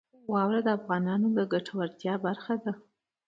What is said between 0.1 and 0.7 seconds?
واوره د